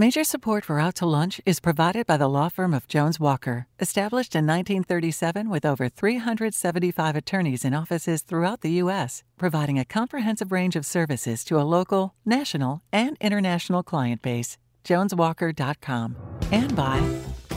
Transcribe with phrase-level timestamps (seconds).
[0.00, 3.66] Major support for Out to Lunch is provided by the law firm of Jones Walker,
[3.80, 10.52] established in 1937 with over 375 attorneys in offices throughout the U.S., providing a comprehensive
[10.52, 14.56] range of services to a local, national, and international client base.
[14.84, 16.16] JonesWalker.com.
[16.50, 17.06] And by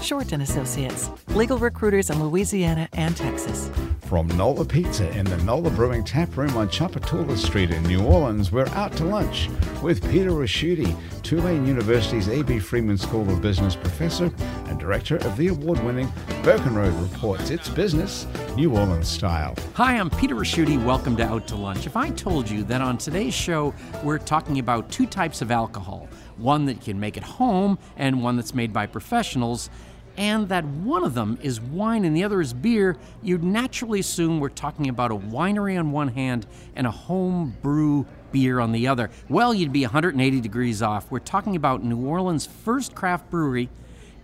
[0.03, 3.71] Short and Associates, legal recruiters in Louisiana and Texas.
[4.01, 8.51] From Nola Pizza in the Nola Brewing Tap Room on Tchoupitoulas Street in New Orleans,
[8.51, 9.49] we're out to lunch
[9.81, 10.93] with Peter Ricchiuti,
[11.23, 12.59] Tulane University's A.B.
[12.59, 14.29] Freeman School of Business professor
[14.67, 16.11] and director of the award-winning
[16.43, 17.49] Burkenroad Reports.
[17.49, 19.55] It's business, New Orleans style.
[19.75, 20.83] Hi, I'm Peter Ricchiuti.
[20.83, 21.87] Welcome to Out to Lunch.
[21.87, 23.73] If I told you that on today's show
[24.03, 28.21] we're talking about two types of alcohol, one that you can make at home and
[28.21, 29.69] one that's made by professionals,
[30.17, 34.39] and that one of them is wine and the other is beer, you'd naturally assume
[34.39, 38.87] we're talking about a winery on one hand and a home brew beer on the
[38.87, 39.09] other.
[39.29, 41.09] Well, you'd be 180 degrees off.
[41.11, 43.69] We're talking about New Orleans' first craft brewery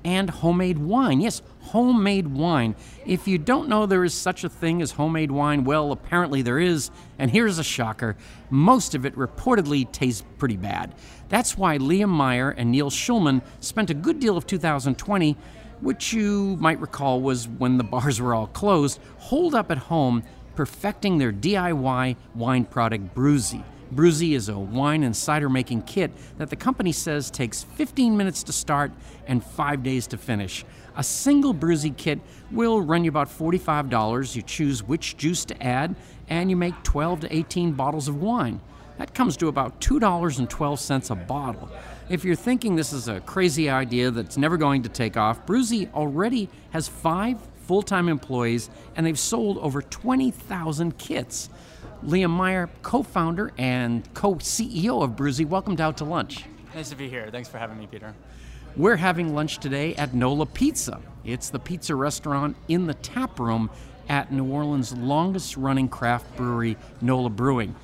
[0.03, 1.20] and homemade wine.
[1.20, 2.76] Yes, homemade wine.
[3.05, 6.59] If you don't know there is such a thing as homemade wine, well, apparently there
[6.59, 6.90] is.
[7.18, 8.15] And here's a shocker
[8.49, 10.96] most of it reportedly tastes pretty bad.
[11.27, 15.37] That's why Liam Meyer and Neil Schulman spent a good deal of 2020
[15.82, 20.24] which you might recall was when the bars were all closed, holed up at home,
[20.55, 23.63] perfecting their DIY wine product Brewzy.
[23.94, 28.44] Brewzy is a wine and cider making kit that the company says takes 15 minutes
[28.44, 28.91] to start
[29.26, 30.63] and 5 days to finish.
[30.96, 32.20] A single Brewzy kit
[32.52, 34.36] will run you about $45.
[34.36, 35.96] You choose which juice to add,
[36.30, 38.62] and you make 12 to 18 bottles of wine.
[38.99, 41.70] That comes to about $2.12 a bottle.
[42.10, 45.93] If you're thinking this is a crazy idea that's never going to take off, Brewzy
[45.93, 51.52] already has five full time employees and they've sold over 20,000 kits.
[52.04, 56.46] Liam Meyer, co founder and co CEO of Brewzy, welcome to Out to Lunch.
[56.74, 57.30] Nice to be here.
[57.32, 58.15] Thanks for having me, Peter.
[58.76, 60.99] We're having lunch today at Nola Pizza.
[61.24, 63.70] It's the pizza restaurant in the tap room
[64.07, 67.76] at New Orleans' longest running craft brewery, Nola Brewing.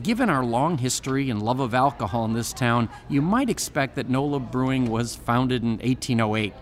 [0.00, 4.08] Given our long history and love of alcohol in this town, you might expect that
[4.08, 6.54] NOLA Brewing was founded in 1808.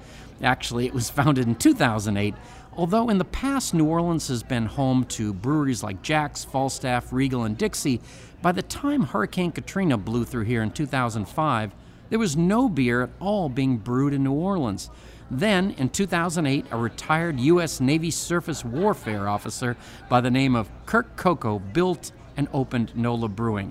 [0.42, 2.34] Actually, it was founded in 2008.
[2.76, 7.44] Although in the past New Orleans has been home to breweries like Jack's, Falstaff, Regal,
[7.44, 8.00] and Dixie,
[8.42, 11.72] by the time Hurricane Katrina blew through here in 2005,
[12.08, 14.90] there was no beer at all being brewed in New Orleans.
[15.30, 17.80] Then, in 2008, a retired U.S.
[17.80, 19.76] Navy surface warfare officer
[20.08, 23.70] by the name of Kirk Coco built and opened NOLA Brewing.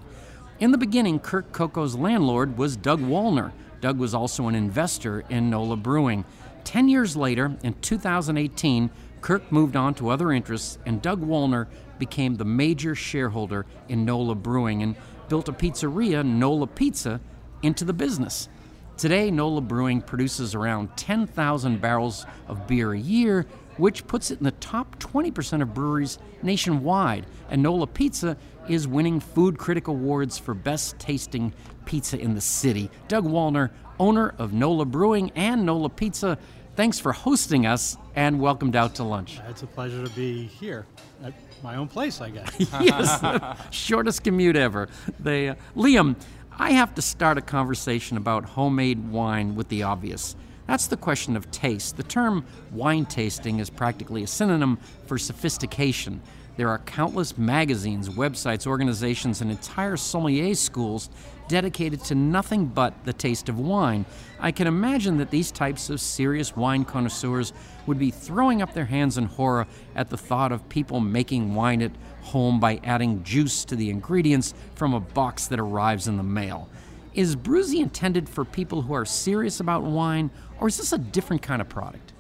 [0.59, 3.52] In the beginning, Kirk Coco's landlord was Doug Wallner.
[3.81, 6.24] Doug was also an investor in NOLA Brewing.
[6.63, 8.91] Ten years later, in 2018,
[9.22, 11.66] Kirk moved on to other interests, and Doug Wallner
[11.97, 14.96] became the major shareholder in NOLA Brewing and
[15.30, 17.19] built a pizzeria, NOLA Pizza,
[17.63, 18.50] into the business.
[18.97, 23.47] Today, NOLA Brewing produces around 10,000 barrels of beer a year
[23.80, 27.26] which puts it in the top 20% of breweries nationwide.
[27.50, 31.54] And Nola Pizza is winning Food Critic Awards for best tasting
[31.86, 32.92] pizza in the city.
[33.08, 36.38] Doug Wallner, owner of Nola Brewing and Nola Pizza,
[36.76, 39.40] thanks for hosting us and welcomed out to lunch.
[39.48, 40.86] It's a pleasure to be here
[41.24, 42.54] at my own place, I guess.
[42.60, 43.24] yes,
[43.72, 44.90] shortest commute ever.
[45.20, 46.16] They, uh, Liam,
[46.52, 50.36] I have to start a conversation about homemade wine with the obvious.
[50.69, 51.97] That's the question of taste.
[51.97, 56.22] The term wine tasting is practically a synonym for sophistication.
[56.57, 61.09] There are countless magazines, websites, organizations, and entire sommelier schools
[61.47, 64.06] dedicated to nothing but the taste of wine.
[64.40, 67.51] I can imagine that these types of serious wine connoisseurs
[67.88, 69.66] would be throwing up their hands in horror
[69.96, 74.53] at the thought of people making wine at home by adding juice to the ingredients
[74.75, 76.69] from a box that arrives in the mail.
[77.14, 81.42] Is Brewzy intended for people who are serious about wine, or is this a different
[81.42, 82.14] kind of product?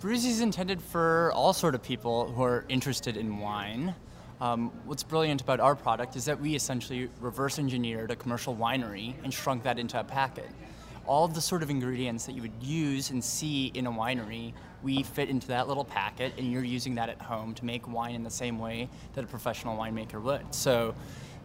[0.00, 3.94] Brewzy is intended for all sort of people who are interested in wine.
[4.40, 9.14] Um, what's brilliant about our product is that we essentially reverse engineered a commercial winery
[9.22, 10.50] and shrunk that into a packet.
[11.06, 14.52] All of the sort of ingredients that you would use and see in a winery,
[14.82, 18.16] we fit into that little packet, and you're using that at home to make wine
[18.16, 20.52] in the same way that a professional winemaker would.
[20.52, 20.96] So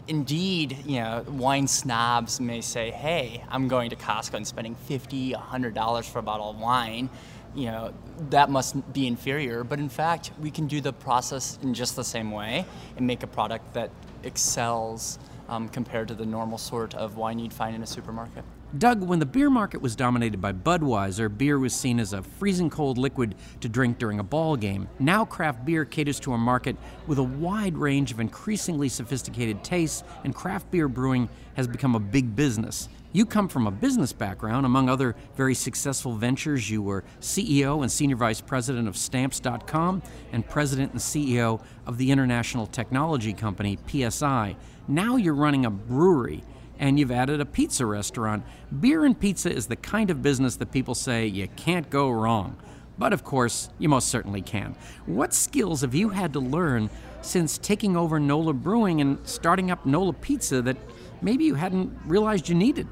[0.08, 5.34] indeed, you know, wine snobs may say, hey, I'm going to Costco and spending $50,
[5.34, 7.10] $100 for a bottle of wine.
[7.54, 7.94] You know,
[8.30, 9.64] that must be inferior.
[9.64, 12.66] But in fact, we can do the process in just the same way
[12.98, 13.92] and make a product that
[14.24, 15.20] excels
[15.50, 18.46] um, compared to the normal sort of wine you'd find in a supermarket.
[18.78, 22.70] Doug, when the beer market was dominated by Budweiser, beer was seen as a freezing
[22.70, 24.88] cold liquid to drink during a ball game.
[24.98, 30.06] Now, craft beer caters to a market with a wide range of increasingly sophisticated tastes,
[30.24, 32.88] and craft beer brewing has become a big business.
[33.12, 34.66] You come from a business background.
[34.66, 40.02] Among other very successful ventures, you were CEO and Senior Vice President of Stamps.com
[40.32, 44.56] and President and CEO of the international technology company PSI.
[44.88, 46.42] Now you're running a brewery
[46.82, 48.44] and you've added a pizza restaurant.
[48.78, 52.58] Beer and pizza is the kind of business that people say you can't go wrong.
[52.98, 54.76] But of course, you most certainly can.
[55.06, 56.90] What skills have you had to learn
[57.22, 60.76] since taking over NOLA Brewing and starting up NOLA Pizza that
[61.22, 62.88] maybe you hadn't realized you needed?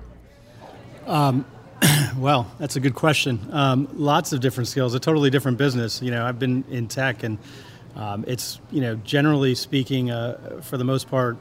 [1.08, 1.46] Um,
[2.18, 3.50] well, that's a good question.
[3.52, 6.00] Um, lots of different skills, a totally different business.
[6.00, 7.40] You know, I've been in tech, and
[7.96, 11.38] um, it's you know, generally speaking, uh, for the most part,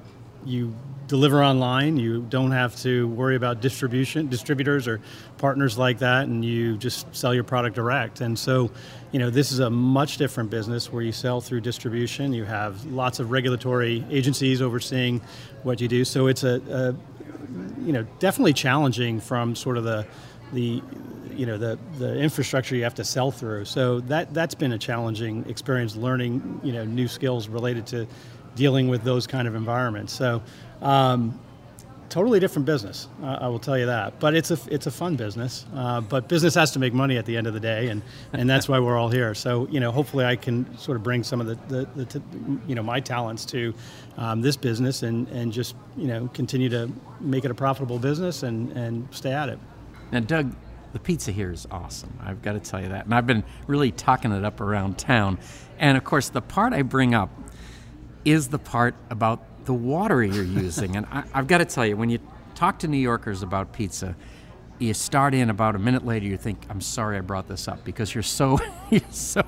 [0.48, 0.74] you
[1.06, 1.96] deliver online.
[1.96, 5.00] You don't have to worry about distribution, distributors or
[5.38, 8.20] partners like that, and you just sell your product direct.
[8.20, 8.70] And so,
[9.10, 12.32] you know, this is a much different business where you sell through distribution.
[12.32, 15.20] You have lots of regulatory agencies overseeing
[15.62, 16.04] what you do.
[16.04, 20.06] So it's a, a you know, definitely challenging from sort of the
[20.52, 20.82] the
[21.34, 23.64] you know the the infrastructure you have to sell through.
[23.64, 28.06] So that that's been a challenging experience learning you know new skills related to
[28.58, 30.12] dealing with those kind of environments.
[30.12, 30.42] So
[30.82, 31.38] um,
[32.08, 34.18] totally different business, uh, I will tell you that.
[34.18, 35.64] But it's a it's a fun business.
[35.74, 38.02] Uh, but business has to make money at the end of the day, and,
[38.32, 39.34] and that's why we're all here.
[39.34, 42.22] So you know, hopefully, I can sort of bring some of the, the, the t-
[42.66, 43.74] you know my talents to
[44.16, 46.90] um, this business and and just you know continue to
[47.20, 49.58] make it a profitable business and and stay at it.
[50.12, 50.54] Now, Doug.
[50.90, 52.18] The pizza here is awesome.
[52.24, 53.04] I've got to tell you that.
[53.04, 55.38] And I've been really talking it up around town.
[55.78, 57.28] And of course, the part I bring up
[58.24, 60.96] is the part about the water you're using.
[60.96, 62.18] and I, have got to tell you, when you
[62.54, 64.16] talk to New Yorkers about pizza,
[64.78, 67.84] you start in about a minute later, you think, "I'm sorry I brought this up,"
[67.84, 68.58] because you're so
[68.90, 69.42] you're so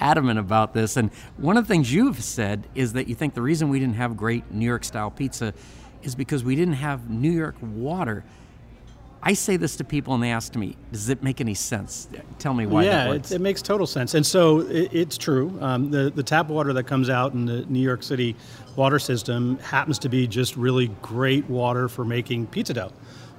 [0.00, 0.96] adamant about this.
[0.96, 3.94] And one of the things you've said is that you think the reason we didn't
[3.94, 5.54] have great New York style pizza
[6.02, 8.24] is because we didn't have New York water.
[9.24, 12.08] I say this to people and they ask me, does it make any sense?
[12.40, 14.14] Tell me why yeah, it, it, makes total sense.
[14.14, 15.56] And so it, it's true.
[15.60, 18.34] Um, the, the tap water that comes out in the New York City
[18.74, 22.92] water system happens to be just really great water for making pizza dough.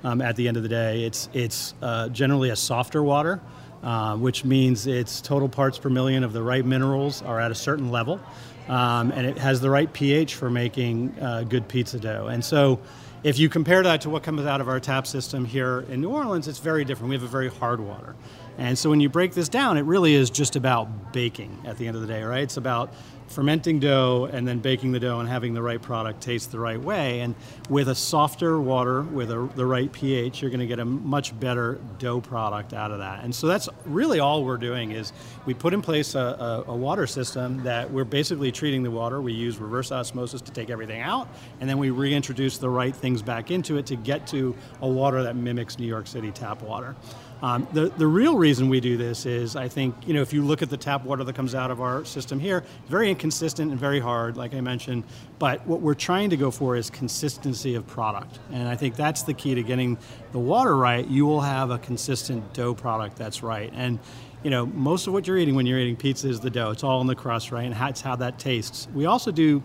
[0.06, 3.42] Um, at the end of the day, it's, it's uh, generally a softer water,
[3.84, 7.56] uh, which means its total parts per million of the right minerals are at a
[7.56, 8.22] certain level.
[8.70, 12.28] Um, and it has the right pH for making uh, good pizza dough.
[12.28, 12.80] And so
[13.24, 16.10] if you compare that to what comes out of our tap system here in New
[16.10, 17.10] Orleans, it's very different.
[17.10, 18.16] We have a very hard water.
[18.58, 21.88] And so when you break this down, it really is just about baking at the
[21.88, 22.44] end of the day, right?
[22.44, 22.94] It's about
[23.28, 26.80] fermenting dough and then baking the dough and having the right product taste the right
[26.80, 27.22] way.
[27.22, 27.36] And
[27.70, 31.38] with a softer water with a, the right pH, you're going to get a much
[31.40, 33.24] better dough product out of that.
[33.24, 35.14] And so that's really all we're doing is
[35.46, 36.20] we put in place a,
[36.68, 39.22] a, a water system that we're basically treating the water.
[39.22, 41.28] We use reverse osmosis to take everything out,
[41.60, 45.24] and then we reintroduce the right things back into it to get to a water
[45.24, 46.96] that mimics New York City tap water.
[47.44, 50.44] Um, the, the real reason we do this is I think, you know, if you
[50.44, 53.78] look at the tap water that comes out of our system here, very inconsistent and
[53.78, 55.04] very hard, like I mentioned.
[55.40, 58.40] But what we're trying to go for is consistency of product.
[58.54, 59.98] And I think that's the key to getting
[60.32, 61.06] the water right.
[61.06, 63.74] You will have a consistent dough product that's right.
[63.76, 64.00] And,
[64.42, 66.72] you know, most of what you're eating when you're eating pizza is the dough.
[66.72, 67.66] It's all in the crust, right?
[67.66, 68.88] And that's how that tastes.
[68.94, 69.62] We also do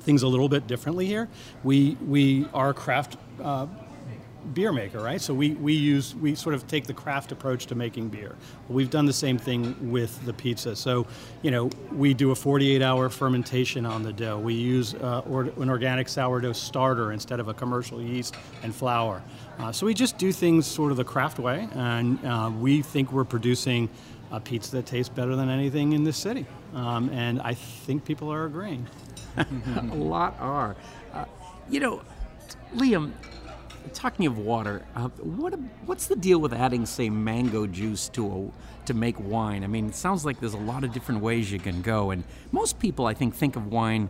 [0.00, 1.30] things a little bit differently here.
[1.64, 3.68] We, we are craft uh,
[4.54, 5.20] beer maker, right?
[5.20, 8.36] So we, we use we sort of take the craft approach to making beer.
[8.68, 10.74] we've done the same thing with the pizza.
[10.76, 11.06] So,
[11.42, 14.38] you know, we do a 48-hour fermentation on the dough.
[14.38, 19.22] We use uh, or, an organic sourdough starter instead of a commercial yeast and flour.
[19.58, 23.12] Uh, so we just do things sort of the craft way, and uh, we think
[23.12, 23.88] we're producing
[24.32, 26.46] a pizza that tastes better than anything in this city.
[26.74, 28.86] Um, and I think people are agreeing.
[29.36, 30.76] a lot are.
[31.12, 31.24] Uh,
[31.68, 32.02] you know,
[32.74, 33.12] Liam,
[33.94, 35.54] talking of water, uh, what
[35.86, 39.64] what's the deal with adding, say, mango juice to a to make wine?
[39.64, 42.24] I mean, it sounds like there's a lot of different ways you can go, and
[42.52, 44.08] most people, I think, think of wine,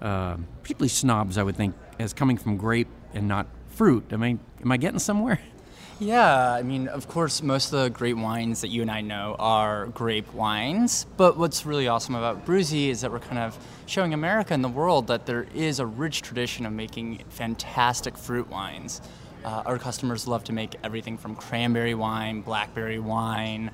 [0.00, 4.04] uh, particularly snobs, I would think, as coming from grape and not fruit.
[4.12, 5.40] I mean, am I getting somewhere?
[6.00, 9.36] Yeah, I mean, of course, most of the great wines that you and I know
[9.38, 11.06] are grape wines.
[11.16, 14.68] But what's really awesome about Brewzy is that we're kind of showing America and the
[14.68, 19.02] world that there is a rich tradition of making fantastic fruit wines.
[19.44, 23.70] Uh, our customers love to make everything from cranberry wine, blackberry wine,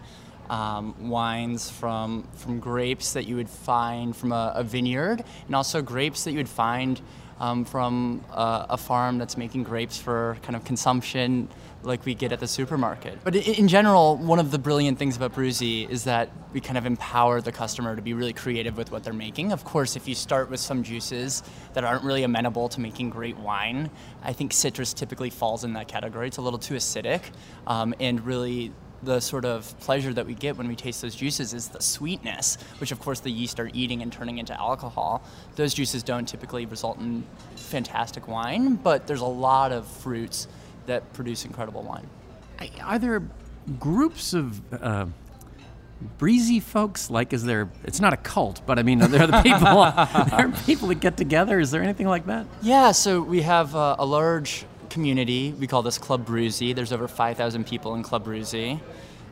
[0.50, 5.80] um, wines from from grapes that you would find from a, a vineyard, and also
[5.80, 7.00] grapes that you would find
[7.38, 11.48] um, from uh, a farm that's making grapes for kind of consumption
[11.82, 13.18] like we get at the supermarket.
[13.24, 16.84] But in general, one of the brilliant things about Brewzy is that we kind of
[16.84, 19.52] empower the customer to be really creative with what they're making.
[19.52, 21.42] Of course, if you start with some juices
[21.72, 23.88] that aren't really amenable to making great wine,
[24.22, 26.26] I think citrus typically falls in that category.
[26.26, 27.22] It's a little too acidic,
[27.66, 31.54] um, and really the sort of pleasure that we get when we taste those juices
[31.54, 35.22] is the sweetness, which of course the yeast are eating and turning into alcohol.
[35.56, 37.24] Those juices don't typically result in
[37.56, 40.48] fantastic wine, but there's a lot of fruits
[40.86, 42.06] that produce incredible wine.
[42.82, 43.22] Are there
[43.78, 45.06] groups of uh,
[46.18, 47.10] Brewzy folks?
[47.10, 47.70] Like, is there?
[47.84, 49.60] It's not a cult, but I mean, are there the people?
[50.36, 51.60] there are people that get together.
[51.60, 52.46] Is there anything like that?
[52.62, 52.92] Yeah.
[52.92, 55.54] So we have uh, a large community.
[55.58, 56.74] We call this Club Brewzy.
[56.74, 58.80] There's over 5,000 people in Club Brewzy.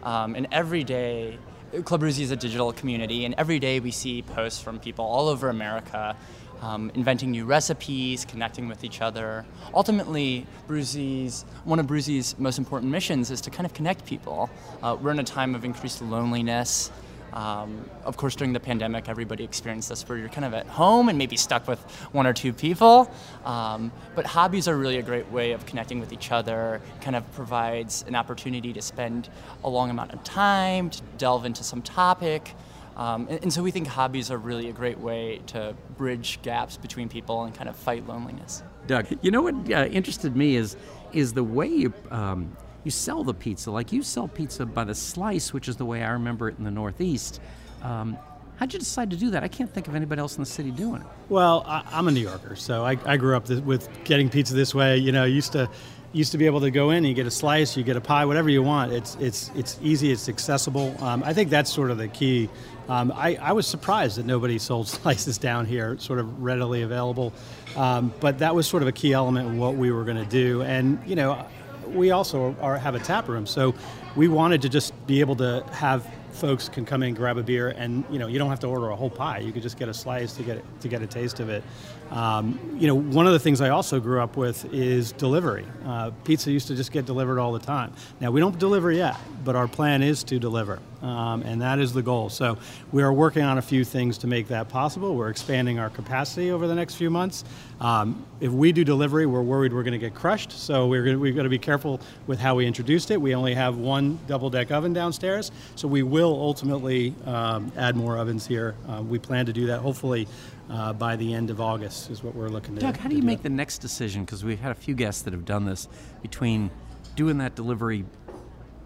[0.03, 1.38] Um, and every day,
[1.85, 5.29] Club Brewzy is a digital community, and every day we see posts from people all
[5.29, 6.17] over America
[6.62, 9.45] um, inventing new recipes, connecting with each other.
[9.75, 14.50] Ultimately, Brewzy's, one of Brewzy's most important missions is to kind of connect people.
[14.83, 16.91] Uh, we're in a time of increased loneliness.
[17.32, 21.08] Um, of course, during the pandemic, everybody experienced this where you're kind of at home
[21.08, 21.80] and maybe stuck with
[22.12, 23.11] one or two people.
[23.44, 27.30] Um, but hobbies are really a great way of connecting with each other, kind of
[27.32, 29.28] provides an opportunity to spend
[29.64, 32.54] a long amount of time, to delve into some topic.
[32.97, 36.76] Um, and, and, so we think hobbies are really a great way to bridge gaps
[36.76, 38.64] between people and kind of fight loneliness.
[38.88, 40.76] Doug, you know what uh, interested me is
[41.12, 43.70] is the way you um, you sell the pizza.
[43.70, 46.64] Like you sell pizza by the slice, which is the way I remember it in
[46.64, 47.40] the Northeast.
[47.82, 48.16] Um,
[48.56, 49.42] how'd you decide to do that?
[49.44, 51.06] I can't think of anybody else in the city doing it.
[51.28, 54.54] Well, I, am a New Yorker, so I, I grew up th- with getting pizza
[54.54, 54.97] this way.
[54.99, 55.70] You know, used to
[56.12, 58.00] used to be able to go in and you get a slice, you get a
[58.00, 58.92] pie, whatever you want.
[58.92, 60.97] It's it's it's easy, it's accessible.
[61.02, 62.49] Um, I think that's sort of the key.
[62.88, 67.35] Um, I, I, was surprised that nobody sold slices down here, sort of readily available.
[67.76, 70.25] Um, but that was sort of a key element in what we were going to
[70.25, 70.62] do.
[70.62, 71.47] And you know,
[71.95, 73.75] we also are, have a tap room, so
[74.16, 77.71] we wanted to just be able to have folks can come in, grab a beer,
[77.71, 79.38] and you know you don't have to order a whole pie.
[79.38, 81.62] You could just get a slice to get to get a taste of it.
[82.11, 85.67] Um, you know, one of the things I also grew up with is delivery.
[85.85, 87.93] Uh, pizza used to just get delivered all the time.
[88.21, 91.93] Now we don't deliver yet, but our plan is to deliver, um, and that is
[91.93, 92.31] the goal.
[92.31, 92.57] So
[92.93, 95.17] we are working on a few things to make that possible.
[95.17, 97.45] We're expanding our capacity over the next few months.
[97.81, 100.53] Um, if we do delivery, we're worried we're going to get crushed.
[100.53, 103.21] So we're gonna, we've got to be careful with how we introduced it.
[103.21, 108.17] We only have one double deck oven downstairs, so we will ultimately um, add more
[108.17, 108.75] ovens here.
[108.88, 110.27] Uh, we plan to do that hopefully
[110.71, 112.81] uh, by the end of August is what we're looking to.
[112.81, 114.25] Doug, how do you do make the next decision?
[114.25, 115.88] Because we've had a few guests that have done this
[116.23, 116.71] between
[117.17, 118.05] doing that delivery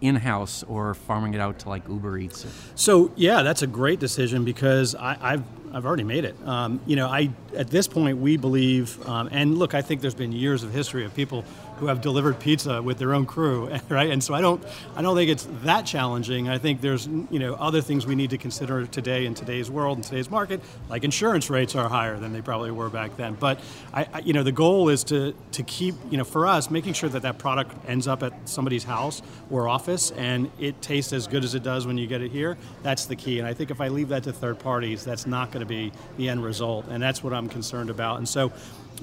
[0.01, 2.45] in house or farming it out to like Uber Eats.
[2.75, 6.35] So yeah, that's a great decision because I, have I've already made it.
[6.45, 10.13] Um, you know, I at this point we believe, um, and look, I think there's
[10.13, 11.45] been years of history of people
[11.77, 14.09] who have delivered pizza with their own crew, right?
[14.09, 14.63] And so I don't,
[14.95, 16.49] I don't think it's that challenging.
[16.49, 19.97] I think there's, you know, other things we need to consider today in today's world
[19.97, 23.35] in today's market, like insurance rates are higher than they probably were back then.
[23.35, 23.59] But
[23.93, 26.93] I, I, you know, the goal is to to keep, you know, for us, making
[26.93, 31.27] sure that that product ends up at somebody's house or office and it tastes as
[31.27, 32.57] good as it does when you get it here.
[32.81, 33.39] That's the key.
[33.39, 35.91] And I think if I leave that to third parties, that's not going to be
[36.17, 36.87] the end result.
[36.89, 38.17] And that's what I'm concerned about.
[38.17, 38.51] And so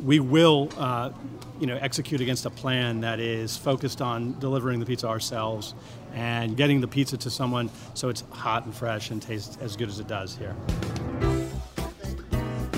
[0.04, 1.10] we will, uh,
[1.58, 5.74] you know, execute against a plan that is focused on delivering the pizza ourselves
[6.14, 9.88] and getting the pizza to someone so it's hot and fresh and tastes as good
[9.88, 10.56] as it does here.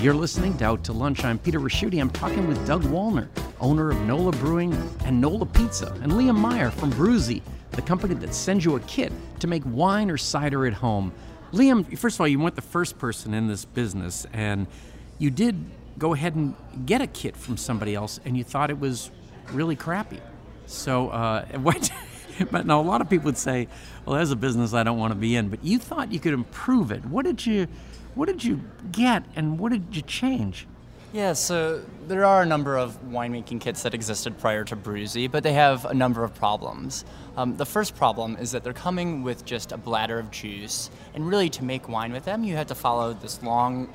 [0.01, 1.23] You're listening to Out to Lunch.
[1.23, 2.01] I'm Peter Ricchiuti.
[2.01, 3.29] I'm talking with Doug Wallner,
[3.61, 4.73] owner of Nola Brewing
[5.05, 9.13] and Nola Pizza, and Liam Meyer from Brewzy, the company that sends you a kit
[9.39, 11.13] to make wine or cider at home.
[11.53, 14.67] Liam, first of all, you weren't the first person in this business, and
[15.19, 15.55] you did
[15.97, 19.11] go ahead and get a kit from somebody else and you thought it was
[19.51, 20.19] really crappy.
[20.65, 21.91] So, uh, what?
[22.51, 23.67] but now a lot of people would say,
[24.05, 26.33] "Well, there's a business I don't want to be in." But you thought you could
[26.33, 27.05] improve it.
[27.05, 27.67] What did you,
[28.15, 30.67] what did you get, and what did you change?
[31.13, 35.43] Yeah, so there are a number of winemaking kits that existed prior to Brewzy, but
[35.43, 37.05] they have a number of problems.
[37.37, 41.27] Um, the first problem is that they're coming with just a bladder of juice, and
[41.27, 43.93] really to make wine with them, you have to follow this long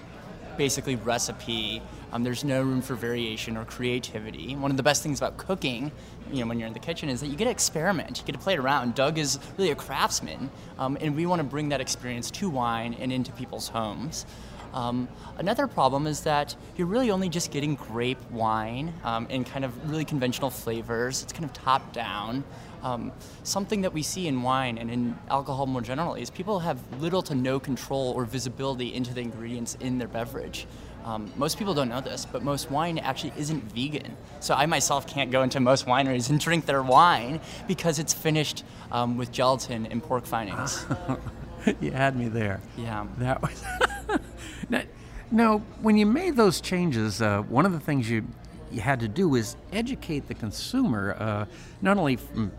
[0.59, 1.81] basically recipe.
[2.13, 4.57] Um, there's no room for variation or creativity.
[4.57, 5.91] One of the best things about cooking,
[6.31, 8.19] you know, when you're in the kitchen, is that you get to experiment.
[8.19, 8.95] You get to play around.
[8.95, 12.95] Doug is really a craftsman, um, and we want to bring that experience to wine
[13.01, 14.27] and into people's homes.
[14.75, 19.65] Um, another problem is that you're really only just getting grape wine um, in kind
[19.65, 21.23] of really conventional flavors.
[21.23, 22.45] It's kind of top down.
[22.83, 26.79] Um, something that we see in wine and in alcohol more generally is people have
[27.01, 30.67] little to no control or visibility into the ingredients in their beverage.
[31.05, 34.17] Um, most people don't know this, but most wine actually isn't vegan.
[34.41, 38.65] So I myself can't go into most wineries and drink their wine because it's finished
[38.93, 40.85] um, with gelatin and pork finings.
[41.81, 42.61] you had me there.
[42.77, 43.07] Yeah.
[43.19, 43.65] That was.
[44.69, 44.83] now,
[45.31, 48.25] now, when you made those changes, uh, one of the things you
[48.71, 51.47] you had to do was educate the consumer, uh,
[51.81, 52.53] not only from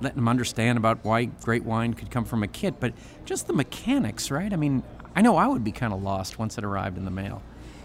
[0.00, 2.92] letting them understand about why great wine could come from a kit, but
[3.24, 4.52] just the mechanics, right?
[4.52, 4.82] I mean,
[5.14, 7.42] I know I would be kind of lost once it arrived in the mail.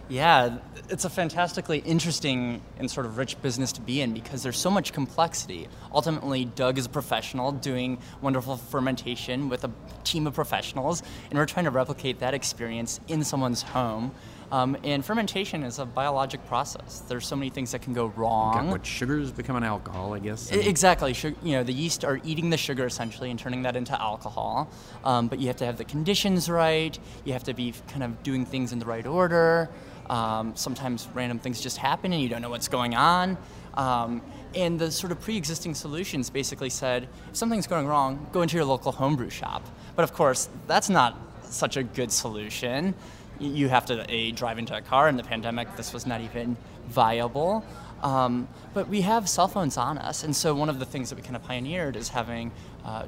[0.10, 0.58] Yeah,
[0.90, 4.70] it's a fantastically interesting and sort of rich business to be in because there's so
[4.70, 5.70] much complexity.
[5.94, 9.72] Ultimately, Doug is a professional doing wonderful fermentation with a
[10.04, 14.12] team of professionals, and we're trying to replicate that experience in someone's home.
[14.52, 17.04] Um, and fermentation is a biologic process.
[17.08, 18.54] There's so many things that can go wrong.
[18.54, 20.52] Got what sugars become an alcohol, I guess.
[20.52, 21.16] Exactly.
[21.42, 24.70] You know, the yeast are eating the sugar essentially and turning that into alcohol.
[25.06, 26.98] Um, but you have to have the conditions right.
[27.24, 29.70] You have to be kind of doing things in the right order.
[30.10, 33.38] Um, sometimes random things just happen and you don't know what's going on.
[33.76, 34.22] Um,
[34.54, 38.66] and the sort of pre-existing solutions basically said, if something's going wrong, go into your
[38.66, 39.66] local homebrew shop.
[39.96, 42.94] But of course, that's not such a good solution.
[43.42, 45.10] You have to a drive into a car.
[45.10, 46.56] In the pandemic, this was not even
[46.88, 47.66] viable.
[48.04, 51.16] Um, but we have cell phones on us, and so one of the things that
[51.16, 52.52] we kind of pioneered is having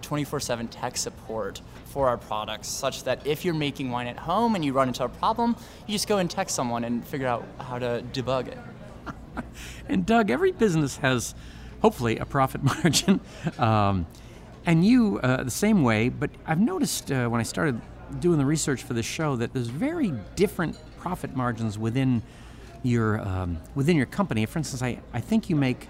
[0.01, 4.17] 24 uh, 7 tech support for our products, such that if you're making wine at
[4.17, 5.55] home and you run into a problem,
[5.87, 8.57] you just go and text someone and figure out how to debug it.
[9.87, 11.33] and Doug, every business has
[11.81, 13.19] hopefully a profit margin.
[13.57, 14.05] Um,
[14.65, 17.81] and you, uh, the same way, but I've noticed uh, when I started
[18.19, 22.21] doing the research for the show that there's very different profit margins within
[22.83, 24.45] your um, within your company.
[24.45, 25.87] For instance, I, I think you make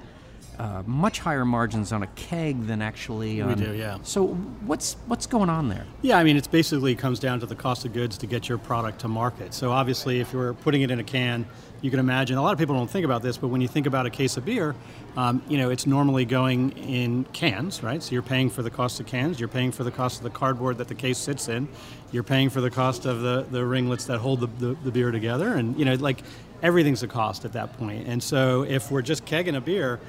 [0.60, 3.50] uh, much higher margins on a keg than actually on.
[3.50, 3.98] We do, yeah.
[4.04, 5.86] So what's what's going on there?
[6.02, 8.58] Yeah, I mean, it's basically comes down to the cost of goods to get your
[8.58, 9.54] product to market.
[9.54, 11.46] So obviously, if you're putting it in a can,
[11.82, 12.38] you can imagine.
[12.38, 14.38] A lot of people don't think about this, but when you think about a case
[14.38, 14.74] of beer,
[15.18, 18.02] um, you know, it's normally going in cans, right?
[18.02, 20.30] So you're paying for the cost of cans, you're paying for the cost of the
[20.30, 21.68] cardboard that the case sits in,
[22.12, 25.12] you're paying for the cost of the the ringlets that hold the, the, the beer
[25.12, 26.24] together, and you know, like
[26.62, 28.08] everything's a cost at that point.
[28.08, 30.00] And so if we're just kegging a beer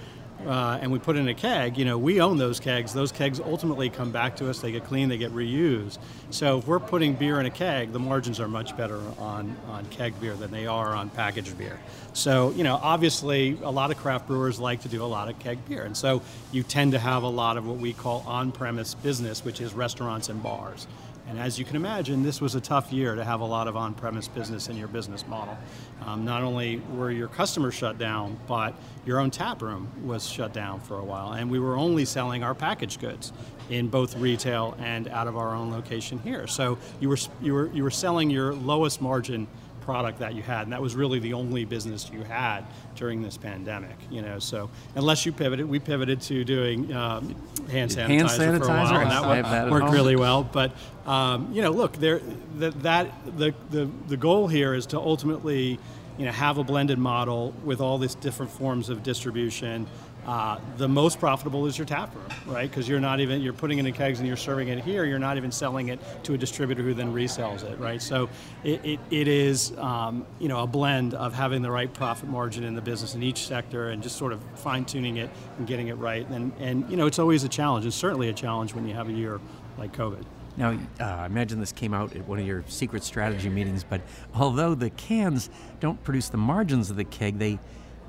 [0.47, 2.93] uh, and we put in a keg, you know, we own those kegs.
[2.93, 4.61] Those kegs ultimately come back to us.
[4.61, 5.99] They get cleaned, they get reused.
[6.31, 9.85] So if we're putting beer in a keg, the margins are much better on, on
[9.87, 11.79] keg beer than they are on packaged beer.
[12.13, 15.39] So, you know, obviously a lot of craft brewers like to do a lot of
[15.39, 15.83] keg beer.
[15.83, 19.45] And so you tend to have a lot of what we call on premise business,
[19.45, 20.87] which is restaurants and bars.
[21.27, 23.77] And as you can imagine, this was a tough year to have a lot of
[23.77, 25.57] on premise business in your business model.
[26.05, 28.75] Um, not only were your customers shut down, but
[29.07, 31.33] your own tap room was shut down for a while.
[31.33, 33.33] And we were only selling our packaged goods
[33.71, 36.47] in both retail and out of our own location here.
[36.47, 39.49] So you were, you were, you were selling your lowest margin
[39.85, 42.63] product that you had, and that was really the only business you had
[42.97, 43.97] during this pandemic.
[44.11, 47.35] You know, so unless you pivoted, we pivoted to doing um,
[47.71, 50.43] hand sanitizer, hand sanitizer for a while, and that, that worked really well.
[50.43, 50.73] But
[51.07, 52.21] um, you know, look, there
[52.57, 55.79] that, that the, the the goal here is to ultimately
[56.19, 59.87] you know have a blended model with all these different forms of distribution
[60.27, 62.69] uh, the most profitable is your tap room, right?
[62.69, 65.05] Because you're not even you're putting it in kegs and you're serving it here.
[65.05, 68.01] You're not even selling it to a distributor who then resells it, right?
[68.01, 68.29] So
[68.63, 72.65] it, it, it is um, you know a blend of having the right profit margin
[72.65, 75.89] in the business in each sector and just sort of fine tuning it and getting
[75.89, 76.27] it right.
[76.29, 77.85] And and you know it's always a challenge.
[77.85, 79.41] It's certainly a challenge when you have a year
[79.79, 80.25] like COVID.
[80.57, 84.01] Now, uh, I imagine this came out at one of your secret strategy meetings, but
[84.35, 87.59] although the cans don't produce the margins of the keg, they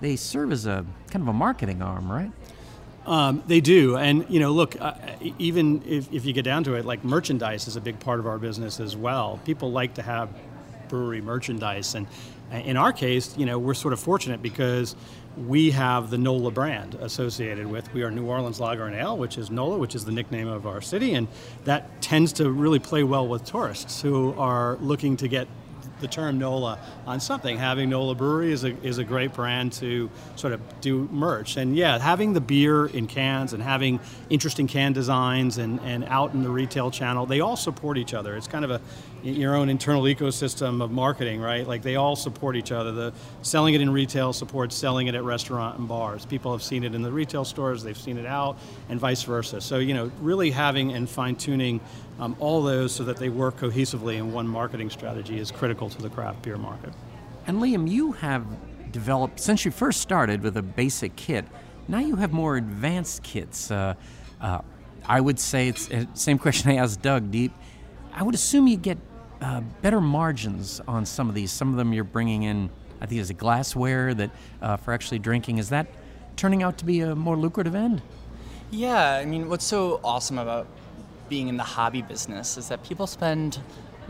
[0.02, 2.32] they serve as a kind of a marketing arm, right?
[3.06, 4.96] Um, they do, and you know, look, uh,
[5.38, 8.26] even if, if you get down to it, like merchandise is a big part of
[8.26, 9.40] our business as well.
[9.46, 10.30] People like to have
[10.88, 12.08] brewery merchandise, and
[12.52, 14.96] in our case, you know, we're sort of fortunate because
[15.38, 17.94] we have the NOLA brand associated with.
[17.94, 20.66] We are New Orleans Lager and Ale, which is NOLA, which is the nickname of
[20.66, 21.28] our city, and
[21.66, 25.48] that tends to really play well with tourists who are looking to get
[26.02, 27.58] the term NOLA on something.
[27.58, 31.58] Having NOLA Brewery is a, is a great brand to sort of do merch.
[31.58, 36.34] And yeah, having the beer in cans and having interesting can designs and, and out
[36.34, 38.36] in the retail channel, they all support each other.
[38.36, 38.82] It's kind of a
[39.26, 41.68] your own internal ecosystem of marketing, right?
[41.68, 42.92] Like they all support each other.
[42.92, 46.26] The selling it in retail supports selling it at restaurant and bars.
[46.26, 49.62] People have seen it in the retail stores, they've seen it out, and vice versa.
[49.62, 51.82] So you know, really having and fine tuning
[52.20, 56.02] um, all those so that they work cohesively in one marketing strategy is critical to
[56.02, 56.94] the craft beer market.
[57.48, 58.46] And Liam, you have
[58.92, 61.46] developed since you first started with a basic kit.
[61.88, 63.70] Now you have more advanced kits.
[63.70, 63.96] Uh,
[64.42, 64.62] uh,
[65.08, 67.30] I would say it's the uh, same question I asked Doug.
[67.30, 67.52] Deep.
[68.14, 68.98] I would assume you get
[69.42, 71.52] uh, better margins on some of these.
[71.52, 72.70] Some of them you're bringing in,
[73.02, 75.58] I think, as a glassware that uh, for actually drinking.
[75.58, 75.88] Is that
[76.38, 78.02] turning out to be a more lucrative end?
[78.72, 80.68] Yeah, I mean, what's so awesome about
[81.30, 83.60] being in the hobby business is that people spend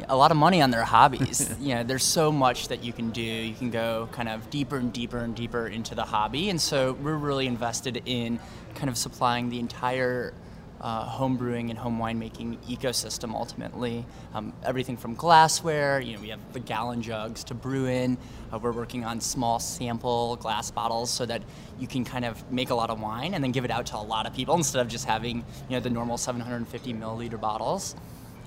[0.09, 1.55] a lot of money on their hobbies.
[1.59, 3.21] you know, there's so much that you can do.
[3.21, 6.93] You can go kind of deeper and deeper and deeper into the hobby, and so
[6.93, 8.39] we're really invested in
[8.75, 10.33] kind of supplying the entire
[10.81, 14.05] uh, home brewing and home winemaking ecosystem ultimately.
[14.33, 18.17] Um, everything from glassware, you know, we have the gallon jugs to brew in.
[18.53, 21.41] Uh, we're working on small sample glass bottles so that
[21.79, 23.97] you can kind of make a lot of wine and then give it out to
[23.97, 25.37] a lot of people instead of just having,
[25.69, 27.95] you know, the normal 750 milliliter bottles.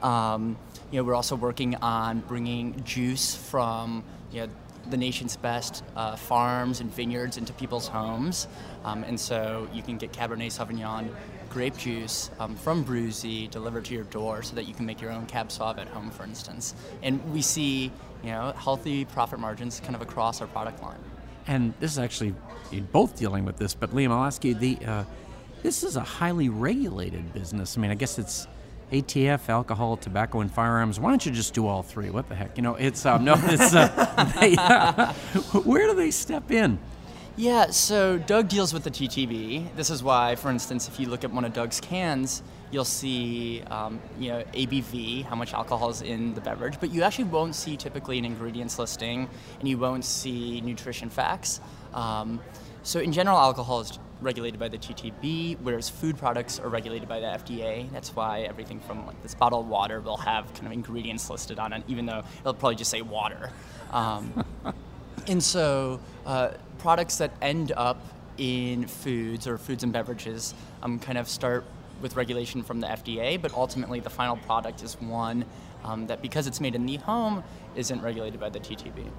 [0.03, 0.57] Um,
[0.91, 4.49] you know, we're also working on bringing juice from, you know,
[4.91, 8.49] the nation's best uh, farms and vineyards into people's homes.
[8.85, 11.09] Um, and so you can get Cabernet Sauvignon
[11.59, 15.11] grape juice um, from Brewzy delivered to your door so that you can make your
[15.11, 16.73] own Cab Sauv at home, for instance.
[17.03, 17.91] And we see,
[18.23, 21.01] you know, healthy profit margins kind of across our product line.
[21.49, 22.33] And this is actually
[22.93, 24.79] both dealing with this, but Liam, I'll ask you the.
[24.87, 25.05] Uh,
[25.65, 27.77] this is a highly regulated business.
[27.77, 28.47] I mean, I guess it's
[28.93, 31.01] ATF, alcohol, tobacco, and firearms.
[31.01, 32.11] Why don't you just do all three?
[32.11, 32.57] What the heck?
[32.57, 35.13] You know, it's um, no, it's uh, they, uh,
[35.65, 36.79] where do they step in?
[37.39, 39.77] Yeah, so Doug deals with the TTB.
[39.77, 43.63] This is why, for instance, if you look at one of Doug's cans, you'll see,
[43.71, 47.55] um, you know, ABV, how much alcohol is in the beverage, but you actually won't
[47.55, 51.61] see typically an ingredients listing, and you won't see nutrition facts.
[51.95, 52.41] Um,
[52.83, 57.21] so in general, alcohol is regulated by the TTB, whereas food products are regulated by
[57.21, 57.89] the FDA.
[57.93, 61.73] That's why everything from like this bottled water will have kind of ingredients listed on
[61.73, 63.53] it, even though it'll probably just say water.
[63.93, 64.45] Um,
[65.29, 68.01] and so uh, products that end up
[68.39, 71.65] in foods or foods and beverages um, kind of start
[72.01, 75.45] with regulation from the FDA, but ultimately the final product is one
[75.85, 77.43] um, that because it's made in the home
[77.75, 79.11] isn't regulated by the TTB.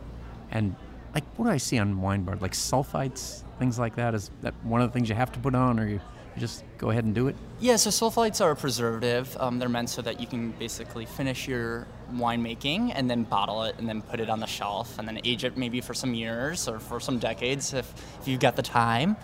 [0.51, 0.75] And
[1.13, 2.37] like, what do I see on wine bar?
[2.37, 4.13] Like sulfites, things like that.
[4.13, 6.01] Is that one of the things you have to put on, or you?
[6.35, 7.35] You just go ahead and do it?
[7.59, 9.35] Yeah, so sulfites are a preservative.
[9.39, 13.75] Um, they're meant so that you can basically finish your winemaking and then bottle it
[13.77, 16.67] and then put it on the shelf and then age it maybe for some years
[16.67, 19.15] or for some decades if, if you've got the time.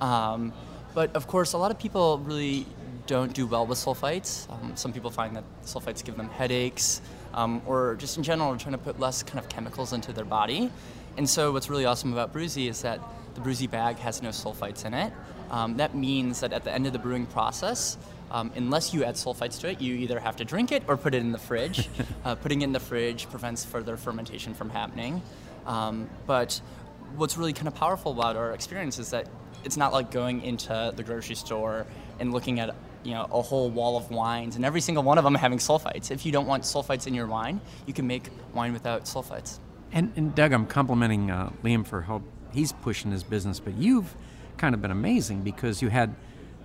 [0.00, 0.52] Um,
[0.94, 2.66] but of course, a lot of people really
[3.06, 4.50] don't do well with sulfites.
[4.50, 7.00] Um, some people find that sulfites give them headaches
[7.34, 10.24] um, or just in general are trying to put less kind of chemicals into their
[10.24, 10.70] body.
[11.16, 13.00] And so what's really awesome about Brewzy is that
[13.34, 15.12] the Brewzy bag has no sulfites in it.
[15.50, 17.98] Um, that means that at the end of the brewing process,
[18.32, 21.14] um, unless you add sulfites to it, you either have to drink it or put
[21.14, 21.88] it in the fridge.
[22.24, 25.20] uh, putting it in the fridge prevents further fermentation from happening.
[25.66, 26.60] Um, but
[27.16, 29.28] what's really kind of powerful about our experience is that
[29.64, 31.86] it's not like going into the grocery store
[32.18, 35.24] and looking at you know a whole wall of wines and every single one of
[35.24, 36.10] them having sulfites.
[36.10, 39.58] If you don't want sulfites in your wine, you can make wine without sulfites.
[39.92, 44.14] And, and Doug, I'm complimenting uh, Liam for how he's pushing his business, but you've
[44.56, 46.14] kind of been amazing because you had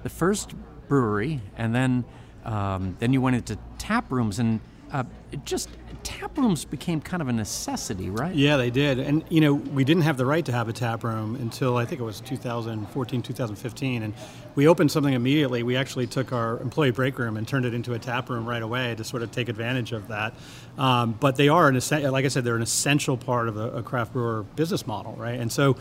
[0.03, 0.53] the first
[0.87, 2.05] brewery, and then
[2.45, 4.59] um, then you went into tap rooms, and
[4.91, 5.03] uh,
[5.45, 5.69] just
[6.03, 8.33] tap rooms became kind of a necessity, right?
[8.33, 8.99] Yeah, they did.
[8.99, 11.85] And, you know, we didn't have the right to have a tap room until I
[11.85, 14.03] think it was 2014, 2015.
[14.03, 14.13] And
[14.55, 15.63] we opened something immediately.
[15.63, 18.61] We actually took our employee break room and turned it into a tap room right
[18.61, 20.33] away to sort of take advantage of that.
[20.77, 23.71] Um, but they are, an, essential, like I said, they're an essential part of a,
[23.71, 25.39] a craft brewer business model, right?
[25.39, 25.75] And so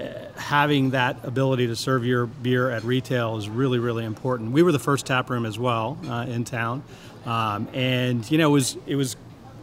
[0.00, 4.52] uh, having that ability to serve your beer at retail is really, really important.
[4.52, 6.82] We were the first tap room as well uh, in town.
[7.26, 9.16] Um, and you know, it was it was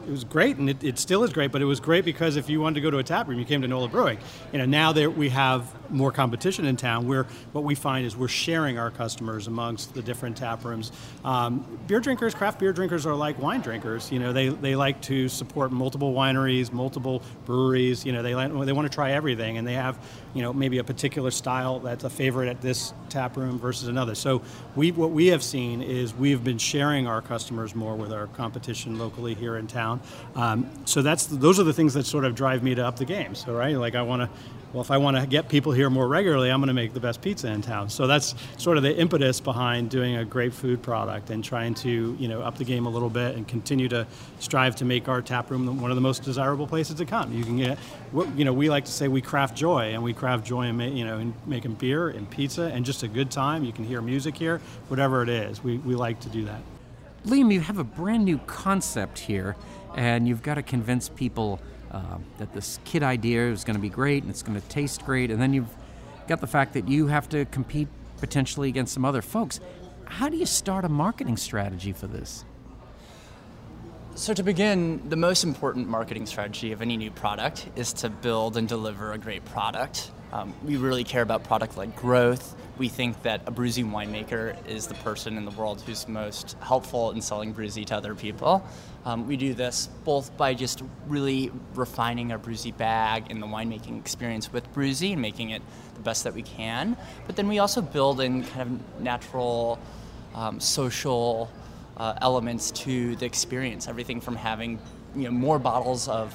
[0.06, 1.52] it was great, and it, it, still is great.
[1.52, 3.46] But it was great because if you wanted to go to a tap room, you
[3.46, 4.18] came to Nola Brewing.
[4.52, 8.16] You know, now that we have more competition in town, where what we find is
[8.16, 10.92] we're sharing our customers amongst the different tap rooms.
[11.24, 14.12] Um, beer drinkers, craft beer drinkers, are like wine drinkers.
[14.12, 18.06] You know, they, they like to support multiple wineries, multiple breweries.
[18.06, 18.34] You know, they
[18.66, 19.98] they want to try everything, and they have
[20.34, 24.16] you know maybe a particular style that's a favorite at this tap room versus another.
[24.16, 24.42] So
[24.76, 28.98] we what we have seen is we've been sharing our customers more with our competition
[28.98, 30.02] locally here in town.
[30.36, 33.06] Um, so that's those are the things that sort of drive me to up the
[33.06, 33.36] game.
[33.36, 34.30] So right, like I want to
[34.74, 37.00] well, if I want to get people here more regularly, I'm going to make the
[37.00, 37.90] best pizza in town.
[37.90, 42.18] So that's sort of the impetus behind doing a great food product and trying to,
[42.20, 44.08] you know, up the game a little bit and continue to
[44.40, 47.32] strive to make our tap room one of the most desirable places to come.
[47.32, 47.78] You can get,
[48.36, 51.06] you know, we like to say we craft joy, and we craft joy in, you
[51.06, 53.64] know, in making beer and pizza and just a good time.
[53.64, 55.64] You can hear music here, whatever it is.
[55.64, 56.62] We, we like to do that.
[57.28, 59.56] Liam, you have a brand new concept here,
[59.96, 61.60] and you've got to convince people–
[61.94, 65.06] uh, that this kit idea is going to be great and it's going to taste
[65.06, 65.74] great, and then you've
[66.28, 69.60] got the fact that you have to compete potentially against some other folks.
[70.06, 72.46] How do you start a marketing strategy for this?
[74.16, 78.58] So, to begin, the most important marketing strategy of any new product is to build
[78.58, 80.12] and deliver a great product.
[80.34, 82.56] Um, we really care about product led growth.
[82.80, 87.12] We think that a Brewzy winemaker is the person in the world who's most helpful
[87.12, 88.66] in selling Brewzy to other people.
[89.06, 94.00] Um, we do this both by just really refining our Brewzy bag and the winemaking
[94.00, 95.62] experience with Brewzy and making it
[95.94, 96.98] the best that we can.
[97.28, 99.78] But then we also build in kind of natural
[100.34, 101.52] um, social
[101.98, 103.88] uh, elements to the experience.
[103.88, 104.80] Everything from having
[105.16, 106.34] you know more bottles of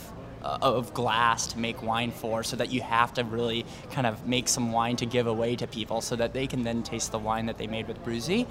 [0.49, 4.27] uh, of glass to make wine for, so that you have to really kind of
[4.27, 7.19] make some wine to give away to people, so that they can then taste the
[7.19, 8.47] wine that they made with Brewzy.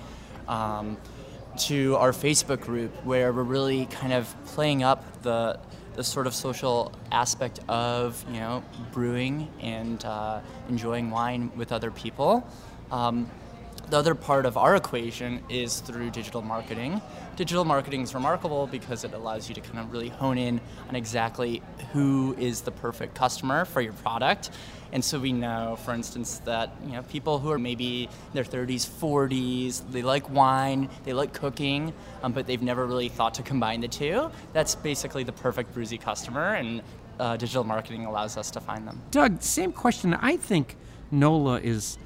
[0.48, 0.98] Um,
[1.58, 5.60] to our Facebook group, where we're really kind of playing up the
[5.96, 11.90] the sort of social aspect of you know brewing and uh, enjoying wine with other
[11.90, 12.48] people.
[12.92, 13.30] Um,
[13.90, 17.02] the other part of our equation is through digital marketing.
[17.38, 20.95] Digital marketing is remarkable because it allows you to kind of really hone in on
[20.95, 21.62] exactly
[21.93, 24.50] who is the perfect customer for your product.
[24.91, 28.43] And so we know, for instance, that you know people who are maybe in their
[28.43, 33.43] 30s, 40s, they like wine, they like cooking, um, but they've never really thought to
[33.43, 34.32] combine the two.
[34.54, 36.82] That's basically the perfect Brewzy customer, and
[37.19, 39.00] uh, digital marketing allows us to find them.
[39.12, 40.15] Doug, same question.
[40.15, 40.76] I think
[41.12, 42.00] NOLA is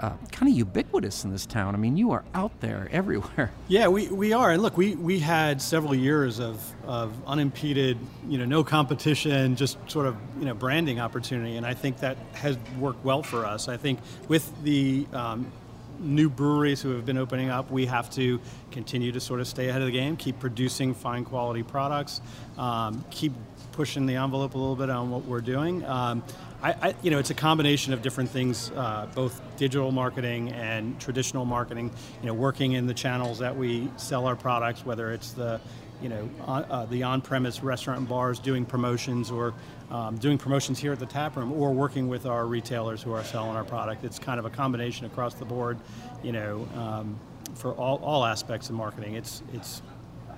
[0.00, 1.74] uh, kind of ubiquitous in this town.
[1.74, 3.50] I mean, you are out there everywhere.
[3.68, 4.50] Yeah, we, we are.
[4.50, 9.78] And look, we, we had several years of, of unimpeded, you know, no competition, just
[9.90, 11.56] sort of, you know, branding opportunity.
[11.56, 13.68] And I think that has worked well for us.
[13.68, 15.50] I think with the um,
[15.98, 19.68] new breweries who have been opening up, we have to continue to sort of stay
[19.68, 22.20] ahead of the game, keep producing fine quality products,
[22.58, 23.32] um, keep
[23.72, 25.84] pushing the envelope a little bit on what we're doing.
[25.84, 26.22] Um,
[26.62, 30.98] I, I, you know, it's a combination of different things, uh, both digital marketing and
[31.00, 31.90] traditional marketing.
[32.22, 35.60] You know, working in the channels that we sell our products, whether it's the,
[36.02, 39.54] you know, on, uh, the on-premise restaurant and bars doing promotions, or
[39.90, 43.24] um, doing promotions here at the tap room, or working with our retailers who are
[43.24, 44.04] selling our product.
[44.04, 45.78] It's kind of a combination across the board.
[46.22, 47.18] You know, um,
[47.54, 49.14] for all, all aspects of marketing.
[49.14, 49.82] It's it's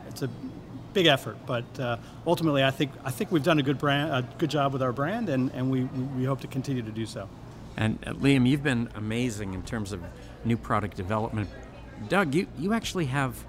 [0.09, 0.31] it's a
[0.93, 1.97] big effort, but uh,
[2.27, 4.93] ultimately, I think I think we've done a good brand, a good job with our
[4.93, 5.85] brand, and, and we,
[6.17, 7.29] we hope to continue to do so.
[7.77, 10.03] And uh, Liam, you've been amazing in terms of
[10.45, 11.49] new product development.
[12.09, 13.45] Doug, you, you actually have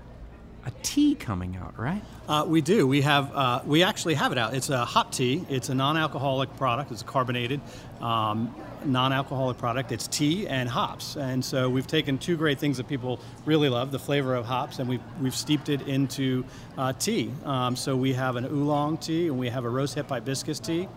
[0.65, 2.03] a tea coming out, right?
[2.27, 2.85] Uh, we do.
[2.85, 3.35] We have.
[3.35, 4.53] Uh, we actually have it out.
[4.53, 5.45] It's a hot tea.
[5.49, 6.91] It's a non-alcoholic product.
[6.91, 7.61] It's carbonated.
[8.01, 9.91] Um, non-alcoholic product.
[9.91, 13.91] It's tea and hops, and so we've taken two great things that people really love:
[13.91, 16.45] the flavor of hops, and we've we've steeped it into
[16.77, 17.31] uh, tea.
[17.45, 20.87] Um, so we have an oolong tea, and we have a rosehip hibiscus tea,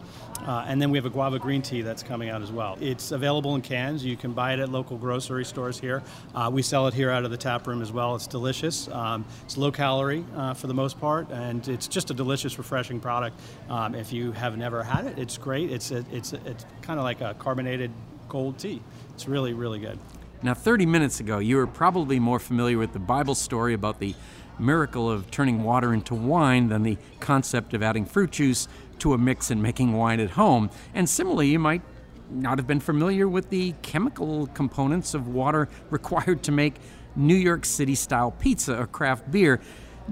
[0.46, 2.76] uh, and then we have a guava green tea that's coming out as well.
[2.80, 4.04] It's available in cans.
[4.04, 6.02] You can buy it at local grocery stores here.
[6.34, 8.14] Uh, we sell it here out of the tap room as well.
[8.14, 8.88] It's delicious.
[8.88, 13.00] Um, it's low calorie uh, for the most part, and it's just a delicious, refreshing
[13.00, 13.38] product.
[13.68, 15.70] Um, if you have never had it, it's great.
[15.70, 17.90] It's a, it's a, it's kind of like a carbonated
[18.28, 18.82] cold tea.
[19.14, 19.98] It's really really good.
[20.44, 24.14] Now, 30 minutes ago, you were probably more familiar with the Bible story about the
[24.58, 28.66] miracle of turning water into wine than the concept of adding fruit juice
[28.98, 30.68] to a mix and making wine at home.
[30.94, 31.82] And similarly, you might
[32.28, 36.74] not have been familiar with the chemical components of water required to make
[37.14, 39.60] New York City style pizza or craft beer.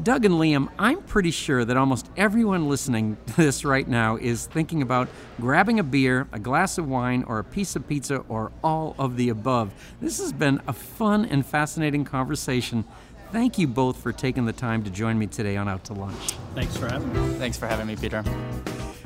[0.03, 4.46] Doug and Liam, I'm pretty sure that almost everyone listening to this right now is
[4.46, 5.09] thinking about
[5.40, 9.16] grabbing a beer, a glass of wine, or a piece of pizza, or all of
[9.16, 9.72] the above.
[10.00, 12.85] This has been a fun and fascinating conversation.
[13.33, 16.33] Thank you both for taking the time to join me today on Out to Lunch.
[16.55, 17.35] Thanks for having me.
[17.38, 18.24] Thanks for having me, Peter.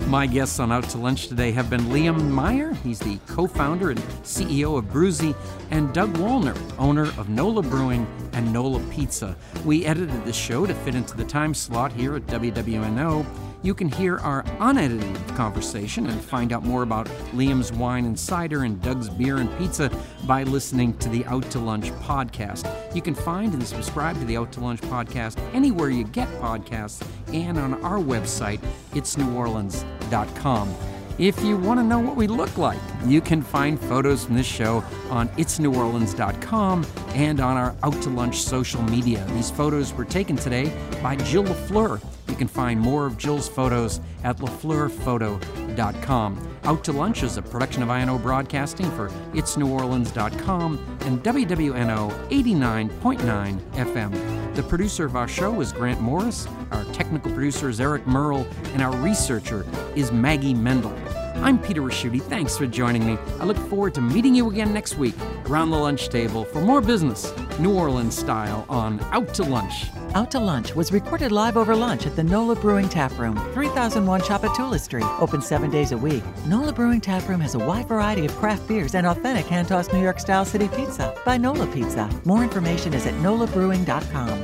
[0.09, 3.91] My guests on Out to Lunch today have been Liam Meyer, he's the co founder
[3.91, 5.35] and CEO of Brewzy,
[5.71, 9.35] and Doug Wallner, owner of NOLA Brewing and NOLA Pizza.
[9.65, 13.25] We edited the show to fit into the time slot here at WWNO.
[13.65, 18.65] You can hear our unedited conversation and find out more about Liam's wine and cider
[18.65, 19.91] and Doug's beer and pizza
[20.27, 22.71] by listening to the Out to Lunch podcast.
[22.95, 27.03] You can find and subscribe to the Out to Lunch podcast anywhere you get podcasts
[27.33, 30.75] and on our website, itsneworleans.com.
[31.17, 34.47] If you want to know what we look like, you can find photos from this
[34.47, 39.25] show on itsneworleans.com and on our Out to Lunch social media.
[39.31, 40.71] These photos were taken today
[41.03, 42.03] by Jill LaFleur.
[42.35, 46.57] You can find more of Jill's photos at lafleurphoto.com.
[46.65, 54.55] Out to Lunch is a production of INO Broadcasting for itsneworleans.com and WWNO 89.9 FM.
[54.57, 58.83] The producer of our show is Grant Morris, our technical producer is Eric Merle, and
[58.83, 60.93] our researcher is Maggie Mendel.
[61.37, 62.23] I'm Peter Ricchiuti.
[62.23, 63.19] Thanks for joining me.
[63.41, 65.15] I look forward to meeting you again next week
[65.47, 69.87] around the lunch table for more business, New Orleans style, on Out to Lunch.
[70.15, 74.21] Out to Lunch was recorded live over lunch at the NOLA Brewing Tap Room, 3001
[74.23, 76.23] Tchoupitoulas Street, open seven days a week.
[76.47, 80.03] NOLA Brewing Tap Room has a wide variety of craft beers and authentic hand-tossed New
[80.03, 82.09] York style city pizza by NOLA Pizza.
[82.25, 84.44] More information is at nolabrewing.com.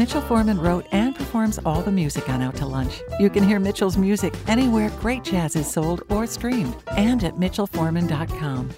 [0.00, 3.02] Mitchell Foreman wrote and performs all the music on Out to Lunch.
[3.18, 8.70] You can hear Mitchell's music anywhere great jazz is sold or streamed, and at mitchellforeman.com.